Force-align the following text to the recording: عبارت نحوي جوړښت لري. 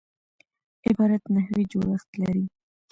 عبارت 0.87 1.23
نحوي 1.35 1.63
جوړښت 1.71 2.09
لري. 2.21 2.45